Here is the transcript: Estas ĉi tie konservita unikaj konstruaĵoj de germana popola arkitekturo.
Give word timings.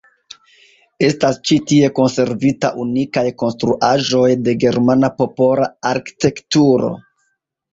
Estas 1.07 1.35
ĉi 1.49 1.57
tie 1.71 1.89
konservita 1.99 2.71
unikaj 2.85 3.25
konstruaĵoj 3.43 4.25
de 4.49 4.57
germana 4.65 5.13
popola 5.21 5.69
arkitekturo. 5.93 6.91